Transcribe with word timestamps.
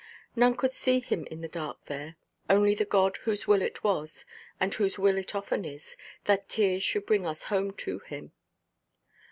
None 0.35 0.57
could 0.57 0.71
see 0.71 0.99
him 0.99 1.27
in 1.29 1.41
the 1.41 1.47
dark 1.47 1.85
there, 1.85 2.15
only 2.49 2.73
the 2.73 2.85
God 2.85 3.17
whose 3.17 3.45
will 3.45 3.61
it 3.61 3.83
was, 3.83 4.25
and 4.59 4.73
whose 4.73 4.97
will 4.97 5.15
it 5.15 5.35
often 5.35 5.63
is, 5.63 5.95
that 6.25 6.49
tears 6.49 6.81
should 6.81 7.05
bring 7.05 7.23
us 7.27 7.43
home 7.53 7.71
to 7.73 7.99
Him. 7.99 8.31